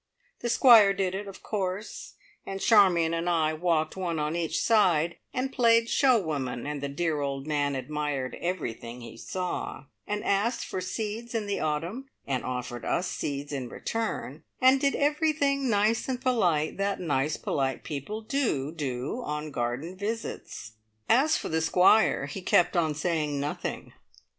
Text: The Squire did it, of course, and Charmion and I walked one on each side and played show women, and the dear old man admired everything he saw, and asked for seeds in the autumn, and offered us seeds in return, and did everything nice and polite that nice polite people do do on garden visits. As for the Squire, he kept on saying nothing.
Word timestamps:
The 0.39 0.49
Squire 0.49 0.93
did 0.93 1.13
it, 1.13 1.27
of 1.27 1.43
course, 1.43 2.15
and 2.43 2.59
Charmion 2.59 3.13
and 3.13 3.29
I 3.29 3.53
walked 3.53 3.95
one 3.95 4.17
on 4.17 4.35
each 4.35 4.59
side 4.59 5.17
and 5.31 5.53
played 5.53 5.89
show 5.89 6.19
women, 6.19 6.65
and 6.65 6.81
the 6.81 6.89
dear 6.89 7.21
old 7.21 7.45
man 7.45 7.75
admired 7.75 8.35
everything 8.41 9.01
he 9.01 9.15
saw, 9.15 9.83
and 10.07 10.23
asked 10.23 10.65
for 10.65 10.81
seeds 10.81 11.35
in 11.35 11.45
the 11.45 11.59
autumn, 11.59 12.09
and 12.25 12.43
offered 12.43 12.83
us 12.83 13.05
seeds 13.07 13.51
in 13.53 13.69
return, 13.69 14.41
and 14.59 14.81
did 14.81 14.95
everything 14.95 15.69
nice 15.69 16.09
and 16.09 16.19
polite 16.19 16.77
that 16.77 16.99
nice 16.99 17.37
polite 17.37 17.83
people 17.83 18.21
do 18.21 18.71
do 18.71 19.21
on 19.23 19.51
garden 19.51 19.95
visits. 19.95 20.71
As 21.07 21.37
for 21.37 21.49
the 21.49 21.61
Squire, 21.61 22.25
he 22.25 22.41
kept 22.41 22.75
on 22.75 22.95
saying 22.95 23.39
nothing. 23.39 23.93